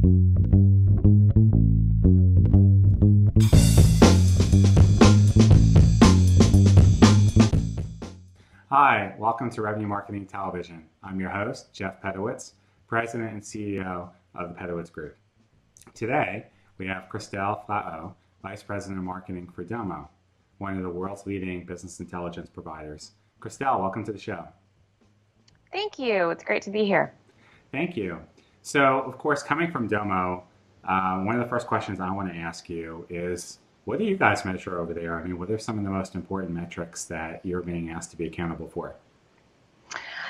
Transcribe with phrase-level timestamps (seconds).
[0.00, 0.06] Hi,
[9.18, 10.84] welcome to Revenue Marketing Television.
[11.02, 12.52] I'm your host, Jeff Pedowitz,
[12.86, 15.16] President and CEO of the Pedowitz Group.
[15.94, 16.46] Today,
[16.76, 20.08] we have Christelle Flahaut, Vice President of Marketing for Domo,
[20.58, 23.14] one of the world's leading business intelligence providers.
[23.40, 24.46] Christelle, welcome to the show.
[25.72, 26.30] Thank you.
[26.30, 27.14] It's great to be here.
[27.72, 28.20] Thank you.
[28.62, 30.44] So, of course, coming from Domo,
[30.84, 34.16] uh, one of the first questions I want to ask you is what do you
[34.16, 35.18] guys measure over there?
[35.18, 38.18] I mean, what are some of the most important metrics that you're being asked to
[38.18, 38.96] be accountable for?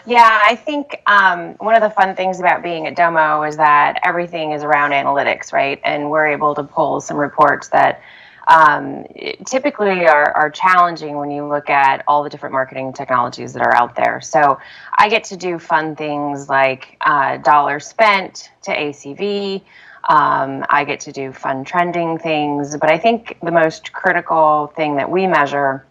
[0.07, 3.99] Yeah, I think um, one of the fun things about being at Domo is that
[4.05, 5.81] everything is around analytics, right?
[5.85, 8.01] And we're able to pull some reports that
[8.49, 9.05] um,
[9.47, 13.75] typically are, are challenging when you look at all the different marketing technologies that are
[13.75, 14.21] out there.
[14.21, 14.59] So
[14.97, 19.63] I get to do fun things like uh, dollars spent to ACV.
[20.09, 24.97] Um, I get to do fun trending things, but I think the most critical thing
[24.97, 25.85] that we measure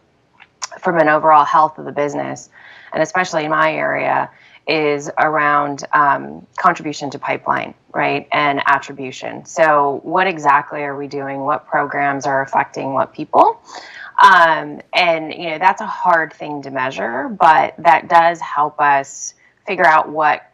[0.79, 2.49] from an overall health of the business
[2.93, 4.29] and especially in my area,
[4.67, 9.45] is around um, contribution to pipeline, right, and attribution.
[9.45, 11.41] So, what exactly are we doing?
[11.41, 13.61] What programs are affecting what people?
[14.21, 19.35] Um, and you know that's a hard thing to measure, but that does help us
[19.65, 20.51] figure out what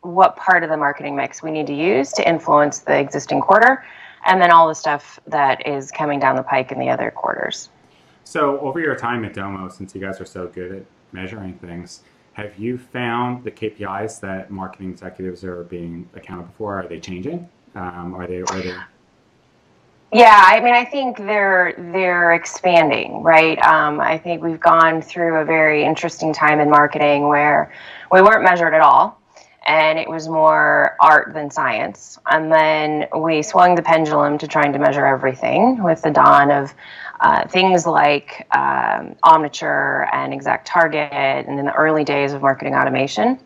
[0.00, 3.84] what part of the marketing mix we need to use to influence the existing quarter,
[4.26, 7.68] and then all the stuff that is coming down the pike in the other quarters.
[8.22, 12.00] So, over your time at Domo, since you guys are so good at measuring things.
[12.34, 16.80] Have you found the KPIs that marketing executives are being accountable for?
[16.80, 17.48] Are they changing?
[17.76, 18.40] Um, are they?
[18.40, 18.74] Are they?
[20.12, 23.58] Yeah, I mean, I think they're they're expanding, right?
[23.64, 27.72] Um, I think we've gone through a very interesting time in marketing where
[28.10, 29.20] we weren't measured at all,
[29.66, 32.18] and it was more art than science.
[32.30, 36.74] And then we swung the pendulum to trying to measure everything with the dawn of
[37.20, 42.74] uh, things like um, Omniture and Exact Target, and in the early days of marketing
[42.74, 43.38] automation.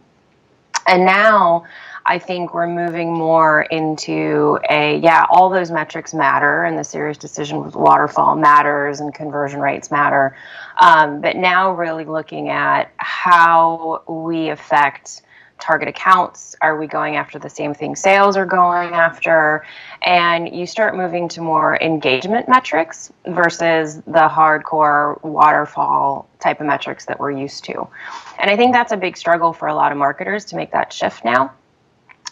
[0.87, 1.65] And now
[2.07, 7.63] I think we're moving more into a, yeah, all those metrics matter, and the SiriusDecision
[7.63, 10.35] with waterfall matters, and conversion rates matter.
[10.81, 15.23] Um, but now, really looking at how we affect
[15.59, 16.57] target accounts?
[16.61, 19.65] Are we going after the same thing sales are going after?
[20.03, 27.07] And you start moving to more engagement metrics versus the hardcore waterfall type of metrics
[27.07, 27.89] that we're used to.
[28.39, 30.93] And I think that's a big struggle for a lot of marketers to make that
[30.93, 31.53] shift now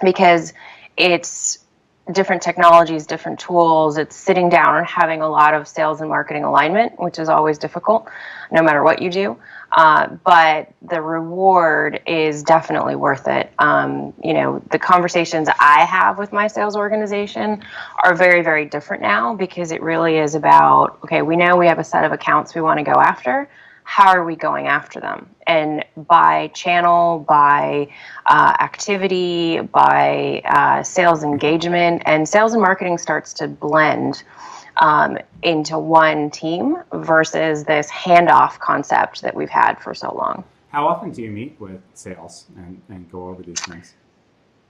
[0.03, 0.53] because
[0.97, 1.66] it's
[2.13, 3.99] different technologies, different tools.
[3.99, 7.59] It's sitting down and having a lot of sales and marketing alignment, which is always
[7.59, 8.09] difficult
[8.53, 9.37] no matter what you do.
[9.73, 13.53] Uh, but the reward is definitely worth it.
[13.59, 17.65] Um, you know, the conversations I have with my sales organization
[18.05, 21.81] are very, very different now because it really is about okay, we know we have
[21.81, 23.49] a set of accounts we want to go after.
[23.89, 25.31] How are we going after them?
[25.47, 27.89] And by channel, by
[28.27, 34.25] uh, activity, by uh, sales engagement, and sales and marketing starts to blend
[34.79, 40.43] um, into one team versus this handoff concept that we've had for so long.
[40.73, 43.95] How often do you meet with sales and, and go over these things?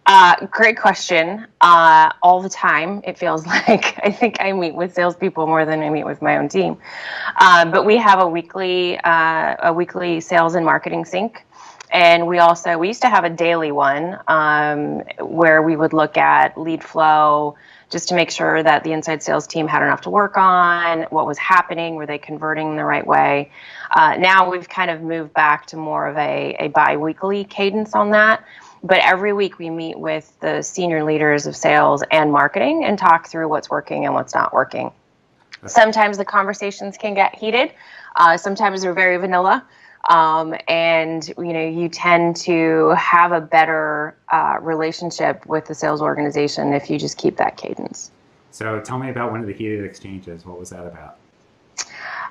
[0.06, 1.46] Uh, great question.
[1.60, 3.98] Uh, all the time, it feels like.
[4.04, 6.78] I think I meet with salespeople more than I meet with my own team.
[7.36, 11.44] Uh, but we have a weekly, uh, a weekly sales and marketing sync,
[11.90, 16.16] and we also we used to have a daily one um, where we would look
[16.16, 17.56] at lead flow,
[17.90, 21.26] just to make sure that the inside sales team had enough to work on, what
[21.26, 23.50] was happening, were they converting the right way.
[23.94, 27.94] Uh, now we've kind of moved back to more of a, a bi weekly cadence
[27.94, 28.44] on that.
[28.82, 33.28] But every week we meet with the senior leaders of sales and marketing and talk
[33.28, 34.92] through what's working and what's not working.
[35.66, 37.72] Sometimes the conversations can get heated.
[38.14, 39.64] Uh, sometimes they're very vanilla.
[40.08, 46.00] Um, and you know you tend to have a better uh, relationship with the sales
[46.00, 48.12] organization if you just keep that cadence.
[48.52, 50.46] So tell me about one of the heated exchanges.
[50.46, 51.18] What was that about?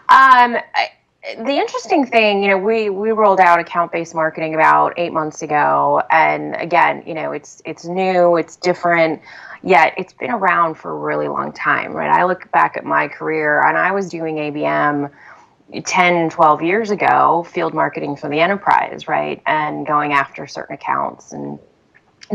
[0.07, 0.91] Um, I,
[1.33, 6.01] the interesting thing, you know, we we rolled out account-based marketing about eight months ago,
[6.11, 9.21] and again, you know, it's it's new, it's different,
[9.63, 12.11] yet it's been around for a really long time, right?
[12.11, 15.09] I look back at my career, and I was doing ABM
[15.83, 19.41] 10, 12 years ago, field marketing for the enterprise, right?
[19.47, 21.57] And going after certain accounts and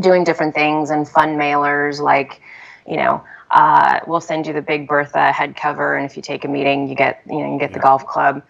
[0.01, 2.41] doing different things and fun mailers like,
[2.89, 3.23] you know,
[3.53, 6.89] uh, we'll send you the Big Bertha head cover, and if you take a meeting,
[6.89, 7.77] you get, you know, you get yeah.
[7.77, 8.43] the golf club.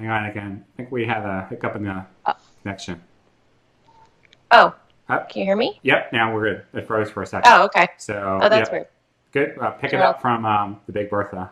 [0.00, 0.64] Hang on again.
[0.72, 2.32] I think we have a hiccup in the uh,
[2.62, 3.02] connection.
[4.50, 4.74] Oh,
[5.08, 5.24] Huh?
[5.28, 5.78] can you hear me?
[5.82, 6.64] Yep, now we're good.
[6.72, 7.52] It froze for a second.
[7.52, 7.88] Oh, okay.
[7.98, 8.86] So, Oh, that's yeah, weird.
[9.32, 9.58] good.
[9.60, 11.50] Uh, pick it up from um, the Big Bertha.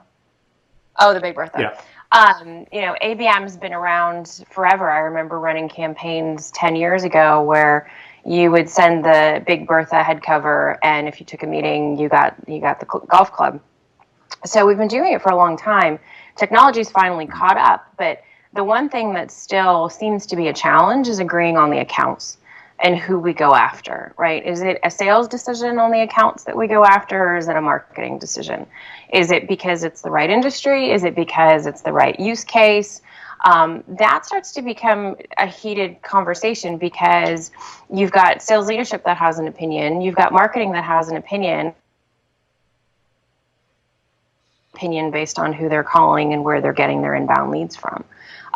[0.98, 1.58] Oh, the Big Bertha.
[1.60, 1.80] Yeah.
[2.18, 4.88] Um, you know, ABM's been around forever.
[4.90, 7.90] I remember running campaigns 10 years ago where
[8.24, 12.08] you would send the Big Bertha head cover, and if you took a meeting, you
[12.08, 13.60] got you got the cl- golf club.
[14.46, 15.98] So we've been doing it for a long time.
[16.36, 18.22] Technology's finally caught up, but
[18.52, 22.38] the one thing that still seems to be a challenge is agreeing on the accounts
[22.80, 24.46] and who we go after, right?
[24.46, 27.56] Is it a sales decision on the accounts that we go after, or is it
[27.56, 28.66] a marketing decision?
[29.12, 30.92] Is it because it's the right industry?
[30.92, 33.02] Is it because it's the right use case?
[33.44, 37.50] Um, that starts to become a heated conversation because
[37.92, 41.74] you've got sales leadership that has an opinion, you've got marketing that has an opinion,
[44.74, 48.04] opinion based on who they're calling and where they're getting their inbound leads from.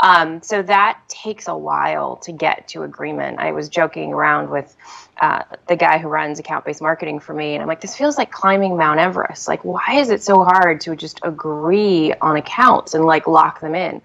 [0.03, 3.39] Um, so that takes a while to get to agreement.
[3.39, 4.77] I was joking around with
[5.21, 8.19] uh, the guy who runs account based marketing for me, and I'm like, this feels
[8.19, 9.47] like climbing Mount Everest.
[9.47, 13.77] Like, why is it so hard to just agree on accounts and like lock them
[13.77, 14.03] in?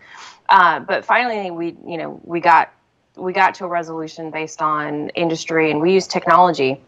[0.48, 2.72] Uh, but finally, we you know we got
[3.16, 6.80] we got to a resolution based on industry, and we used technology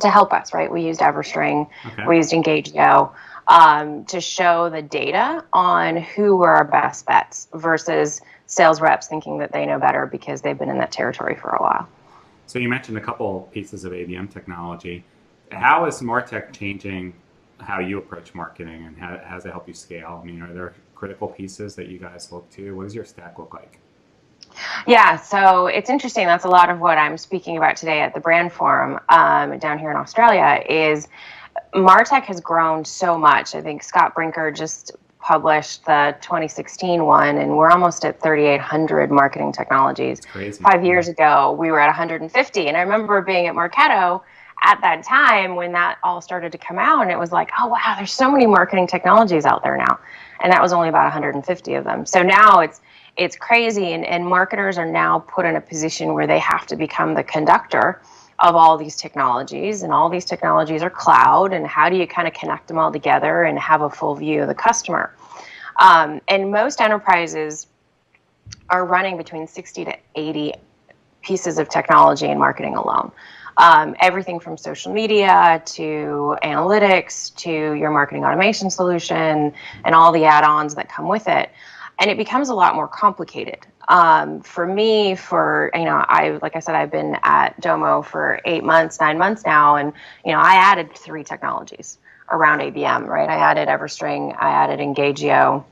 [0.00, 0.54] to help us.
[0.54, 2.06] Right, we used EverString, Okay.
[2.06, 3.10] we used Engagio
[3.48, 9.38] um, to show the data on who were our best bets versus sales reps thinking
[9.38, 11.88] that they know better because they've been in that territory for a while.
[12.46, 15.04] So you mentioned a couple pieces of ABM technology.
[15.50, 17.14] How is Martech changing
[17.60, 20.20] how you approach marketing and how, how does it help you scale?
[20.22, 22.74] I mean, are there critical pieces that you guys look to?
[22.74, 23.78] What does your stack look like?
[24.86, 26.26] Yeah, so it's interesting.
[26.26, 29.78] That's a lot of what I'm speaking about today at the Brand Forum um, down
[29.78, 30.64] here in Australia.
[30.68, 31.08] Is
[31.74, 33.54] Martech has grown so much.
[33.54, 39.52] I think Scott Brinker just published the 2016 one, and we're almost at 3,800 marketing
[39.52, 40.20] technologies.
[40.58, 44.22] Five years ago, we were at 150, and I remember being at Marketo
[44.64, 47.68] at that time when that all started to come out, and it was like, oh
[47.68, 49.98] wow, there's so many marketing technologies out there now,
[50.40, 52.06] and that was only about 150 of them.
[52.06, 52.80] So now it's
[53.16, 56.76] it's crazy, and, and marketers are now put in a position where they have to
[56.76, 58.00] become the conductor
[58.38, 62.28] of all these technologies, and all these technologies are cloud, and how do you kind
[62.28, 65.14] of connect them all together and have a full view of the customer?
[65.80, 67.66] Um, and most enterprises
[68.70, 70.54] are running between 60 to 80
[71.22, 73.12] pieces of technology and marketing alone.
[73.56, 79.52] Um, everything from social media to analytics to your marketing automation solution
[79.84, 81.50] and all the add ons that come with it.
[82.00, 83.66] And it becomes a lot more complicated.
[83.88, 88.40] Um, for me, for, you know, I, like I said, I've been at Domo for
[88.44, 89.92] eight months, nine months now, and,
[90.24, 91.98] you know, I added three technologies
[92.30, 93.28] around ABM, right?
[93.28, 95.64] I added Everstring, I added Engagio,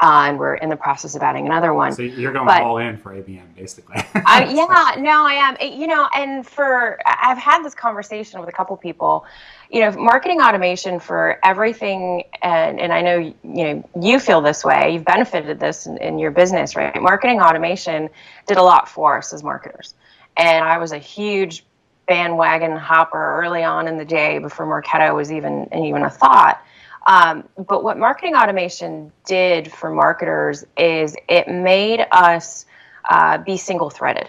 [0.00, 1.92] uh, and we're in the process of adding another one.
[1.92, 3.96] So you're going But- all in for ABM, basically.
[4.14, 5.56] I, yeah, no, I am.
[5.60, 9.24] It- you know, and for I've had this conversation with a couple people.
[9.70, 14.64] You know, marketing automation for everything, and and I know you know you feel this
[14.64, 14.92] way.
[14.94, 17.00] You've benefited this in, in your business, right?
[17.02, 18.08] Marketing automation
[18.46, 19.94] did a lot for us as marketers,
[20.36, 21.64] and I was a huge
[22.06, 26.62] bandwagon hopper early on in the day before Marketo was even even a thought.
[27.08, 32.66] Um, but what marketing automation did for marketers is it made us
[33.08, 34.28] uh, be single threaded.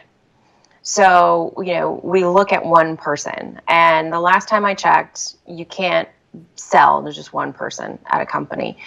[0.81, 5.65] So, you know, we look at one person, and the last time I checked, you
[5.65, 6.08] can't
[6.56, 8.77] sell to just one person at a company.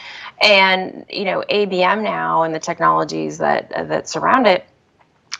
[0.40, 4.64] And, you know, ABM now and the technologies that that surround it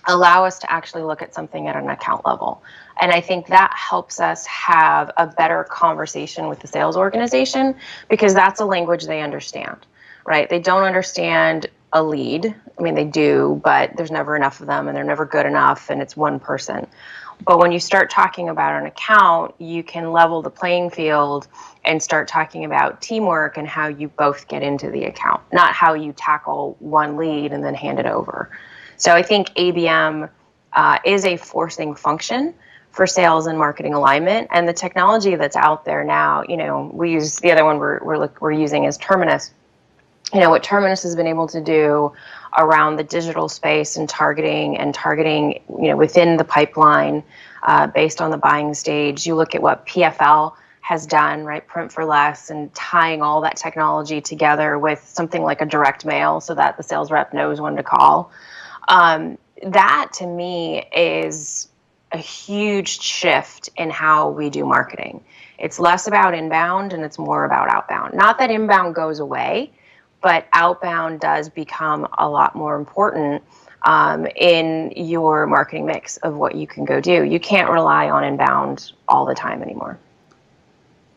[0.06, 2.62] allow us to actually look at something at an account level.
[3.00, 7.74] And I think that helps us have a better conversation with the sales organization
[8.08, 9.86] because that's a language they understand,
[10.24, 10.48] right?
[10.48, 12.54] They don't understand a lead.
[12.78, 15.90] I mean, they do, but there's never enough of them and they're never good enough
[15.90, 16.86] and it's one person.
[17.44, 21.48] But when you start talking about an account, you can level the playing field
[21.84, 25.94] and start talking about teamwork and how you both get into the account, not how
[25.94, 28.50] you tackle one lead and then hand it over.
[28.96, 30.30] So I think ABM
[30.72, 32.54] uh, is a forcing function
[32.92, 34.48] for sales and marketing alignment.
[34.50, 37.98] And the technology that's out there now, you know, we use the other one we're,
[38.04, 39.52] we're, we're using is Terminus.
[40.32, 42.12] You know, what Terminus has been able to do
[42.56, 47.22] around the digital space and targeting and targeting, you know, within the pipeline
[47.62, 49.26] uh, based on the buying stage.
[49.26, 51.66] You look at what PFL has done, right?
[51.66, 56.40] Print for less and tying all that technology together with something like a direct mail
[56.40, 58.30] so that the sales rep knows when to call.
[58.88, 61.68] Um, that to me is
[62.12, 65.24] a huge shift in how we do marketing.
[65.58, 68.14] It's less about inbound and it's more about outbound.
[68.14, 69.72] Not that inbound goes away,
[70.20, 73.42] but outbound does become a lot more important
[73.84, 77.24] um, in your marketing mix of what you can go do.
[77.24, 79.98] You can't rely on inbound all the time anymore.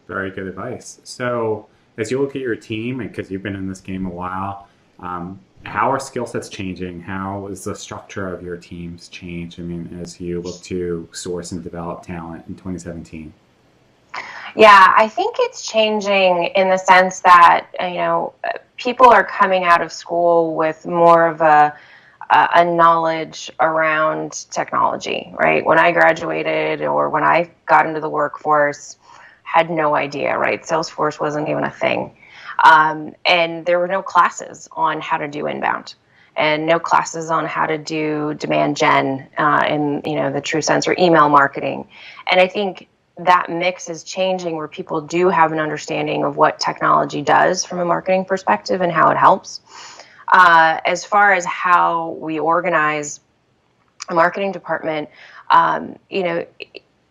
[0.07, 0.99] Very good advice.
[1.03, 4.67] So, as you look at your team, because you've been in this game a while,
[4.99, 7.01] um, how are skill sets changing?
[7.01, 9.59] How is the structure of your teams change?
[9.59, 13.33] I mean, as you look to source and develop talent in 2017.
[14.55, 18.33] Yeah, I think it's changing in the sense that you know
[18.77, 21.75] people are coming out of school with more of a
[22.29, 25.63] a knowledge around technology, right?
[25.63, 28.97] When I graduated or when I got into the workforce,
[29.43, 30.63] had no idea, right?
[30.63, 32.15] Salesforce wasn't even a thing.
[32.65, 35.95] Um, and there were no classes on how to do inbound
[36.35, 40.61] and no classes on how to do demand gen uh, in you know the true
[40.61, 41.87] sense or email marketing
[42.27, 46.59] and i think that mix is changing where people do have an understanding of what
[46.59, 49.61] technology does from a marketing perspective and how it helps.
[50.27, 53.21] Uh, as far as how we organize
[54.09, 55.09] a marketing department,
[55.49, 56.45] um, you know,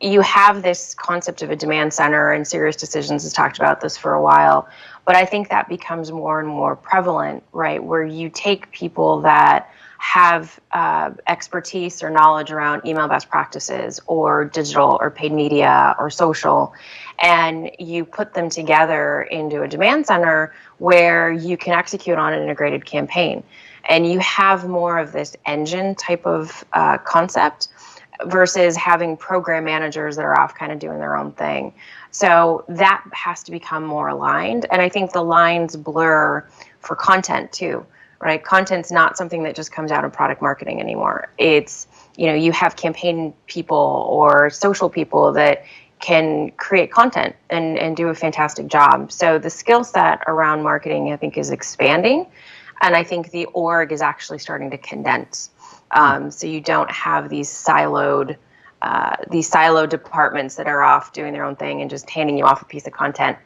[0.04, 4.12] you have this concept of a demand center, and SiriusDecisions has talked about this for
[4.12, 4.68] a while.
[5.06, 7.82] But I think that becomes more and more prevalent, right?
[7.82, 14.44] Where you take people that have uh, expertise or knowledge around email best practices or
[14.44, 16.74] digital or paid media or social
[17.20, 22.42] and you put them together into a demand center where you can execute on an
[22.42, 23.42] integrated campaign
[23.88, 27.68] and you have more of this engine type of uh, concept
[28.26, 31.72] versus having program managers that are off kind of doing their own thing
[32.10, 36.46] so that has to become more aligned and i think the lines blur
[36.80, 37.84] for content too
[38.24, 38.42] right?
[38.42, 41.28] Content's not something that just comes out of product marketing anymore.
[41.36, 45.64] It's, you know, you have campaign people or social people that
[46.00, 49.12] can create content and, and do a fantastic job.
[49.12, 52.26] So the skill set around marketing, I think, is expanding.
[52.80, 55.50] And I think the org is actually starting to condense.
[55.90, 58.36] Um, so you don't have these siloed,
[58.82, 62.44] uh, these siloed departments that are off doing their own thing and just handing you
[62.44, 63.38] off a piece of content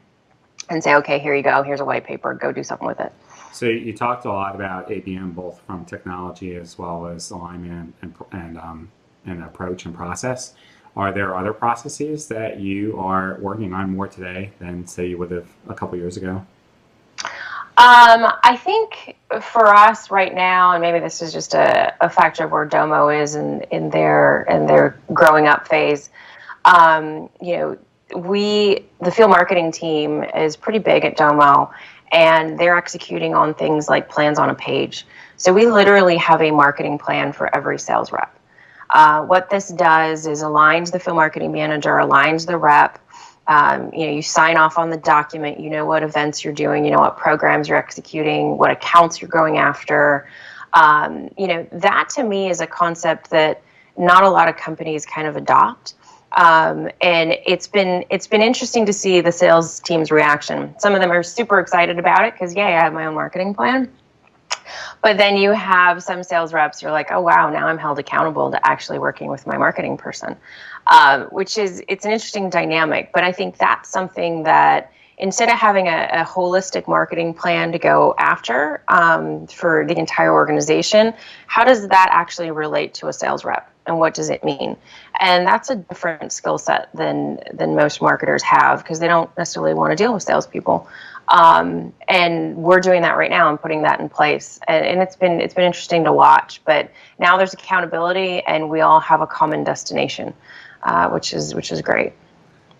[0.71, 3.13] and say, okay, here you go, here's a white paper, go do something with it.
[3.53, 8.15] So you talked a lot about ABM, both from technology as well as alignment and
[8.31, 8.91] and um,
[9.27, 10.55] and approach and process.
[10.97, 15.31] Are there other processes that you are working on more today than say you would
[15.31, 16.45] have a couple years ago?
[17.79, 22.45] Um, I think for us right now, and maybe this is just a, a factor
[22.45, 26.11] of where Domo is in, in their in their growing up phase.
[26.65, 27.79] Um, you know,
[28.17, 31.71] we the field marketing team is pretty big at Domo,
[32.11, 35.07] and they're executing on things like plans on a page.
[35.37, 38.37] So we literally have a marketing plan for every sales rep.
[38.91, 42.99] Uh, what this does is aligns the field marketing manager, aligns the rep.
[43.49, 45.59] Um, you know, you sign off on the document.
[45.59, 46.85] You know what events you're doing.
[46.85, 48.59] You know what programs you're executing.
[48.59, 50.29] What accounts you're going after.
[50.75, 53.63] Um, you know, that to me is a concept that
[53.97, 55.95] not a lot of companies kind of adopt.
[56.33, 60.75] Um, and it's been it's been interesting to see the sales team's reaction.
[60.79, 63.55] Some of them are super excited about it because, yeah, I have my own marketing
[63.55, 63.91] plan.
[65.03, 66.83] But then you have some sales reps.
[66.83, 70.37] You're like, oh wow, now I'm held accountable to actually working with my marketing person,
[70.89, 73.11] um, which is it's an interesting dynamic.
[73.13, 77.79] But I think that's something that instead of having a, a holistic marketing plan to
[77.79, 81.13] go after um, for the entire organization,
[81.47, 83.71] how does that actually relate to a sales rep?
[83.89, 84.77] and what does it mean
[85.19, 89.75] and that's a different skill set than than most marketers have because they don't necessarily
[89.75, 90.87] want to deal with salespeople
[91.29, 95.17] um, and we're doing that right now and putting that in place and, and, it's
[95.17, 99.27] been it's been interesting to watch but now there's accountability and we all have a
[99.27, 100.33] common destination
[100.83, 102.13] uh, which is which is great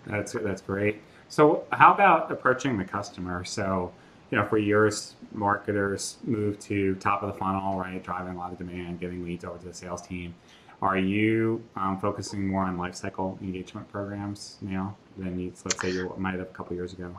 [0.05, 3.91] that's that's great so how about approaching the customer so
[4.31, 8.51] you know, for years, marketers moved to top of the funnel, right, driving a lot
[8.51, 10.35] of demand, getting leads over to the sales team.
[10.81, 16.13] Are you um, focusing more on lifecycle engagement programs now than you, let's say you
[16.17, 17.13] might have a couple years ago?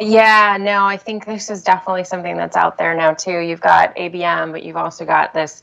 [0.00, 3.40] Yeah, no, I think this is definitely something that's out there now too.
[3.40, 5.62] You've got ABM, but you've also got this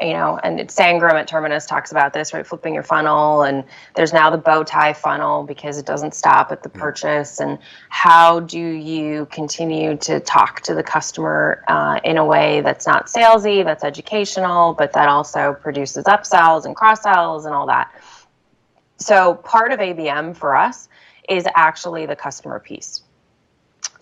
[0.00, 2.46] you know, and it's Sangram at Terminus talks about this, right?
[2.46, 3.64] Flipping your funnel, and
[3.94, 7.38] there's now the bow tie funnel because it doesn't stop at the purchase.
[7.38, 7.58] And
[7.90, 13.06] how do you continue to talk to the customer uh, in a way that's not
[13.06, 17.92] salesy, that's educational, but that also produces upsells and cross sells and all that?
[18.96, 20.88] So, part of ABM for us
[21.28, 23.02] is actually the customer piece.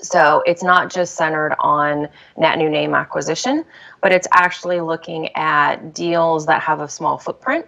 [0.01, 3.65] So it's not just centered on net new name acquisition,
[4.01, 7.67] but it's actually looking at deals that have a small footprint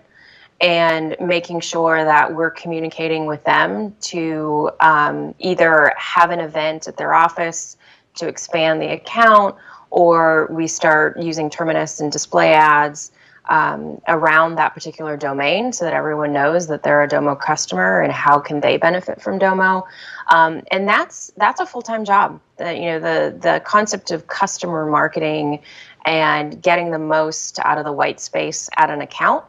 [0.60, 6.96] and making sure that we're communicating with them to um, either have an event at
[6.96, 7.76] their office
[8.16, 9.56] to expand the account
[9.90, 13.10] or we start using Terminus and display ads
[13.50, 18.12] um, around that particular domain so that everyone knows that they're a Domo customer and
[18.12, 19.86] how can they benefit from Domo.
[20.28, 22.40] Um, and that's that's a full time job.
[22.58, 25.60] The, you know the the concept of customer marketing
[26.04, 29.44] and getting the most out of the white space at an account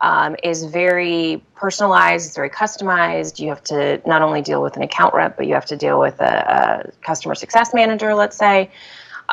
[0.00, 3.40] um, is very personalized, it's very customized.
[3.40, 5.98] You have to not only deal with an account rep, but you have to deal
[5.98, 8.70] with a, a customer success manager, let's say,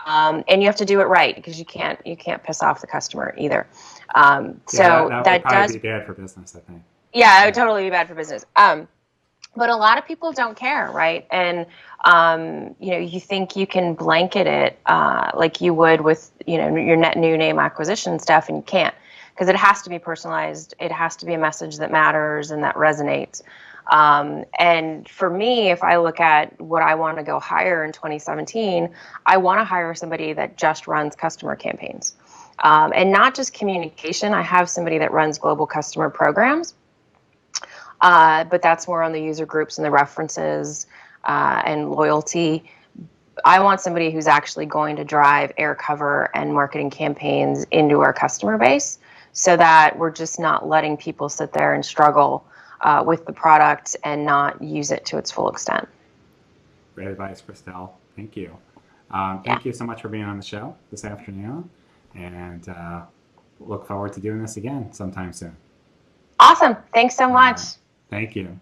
[0.05, 2.79] um, and you have to do it right because you can't you can't piss off
[2.79, 3.67] the customer either.
[4.13, 6.83] Um, so Yeah, that, that, would probably does be bad for business, I think.
[7.13, 8.45] yeah, it would totally be bad for business.
[8.55, 8.87] Um,
[9.55, 11.25] but a lot of people don't care, right?
[11.31, 11.65] And
[12.03, 16.57] um, you know, you think you can blanket it uh, like you would with you
[16.57, 18.93] know your net new name acquisition stuff, and you can't
[19.33, 20.73] because it has to be personalized.
[20.79, 23.41] It has to be a message that matters and that resonates.
[23.91, 27.91] Um, and for me, if I look at what I want to go hire in
[27.91, 28.89] 2017,
[29.25, 32.15] I want to hire somebody that just runs customer campaigns.
[32.59, 34.33] Um, and not just communication.
[34.33, 36.73] I have somebody that runs global customer programs
[38.01, 40.87] uh, but that's more on the user groups and the references
[41.23, 42.63] uh, and loyalty.
[43.43, 48.13] I want somebody who's actually going to drive air cover and marketing campaigns into our
[48.13, 48.99] customer base
[49.33, 52.45] so that we're just not letting people sit there and struggle
[52.81, 55.87] uh, with the product and not use it to its full extent.
[56.93, 57.91] Great advice, Christelle.
[58.15, 58.55] Thank you.
[59.11, 61.69] Um, thank you so much for being on the show this afternoon,
[62.15, 63.03] and uh,
[63.59, 65.55] look forward to doing this again sometime soon.
[66.39, 66.75] Awesome.
[66.93, 67.59] Thanks so much.
[68.09, 68.59] Thank you.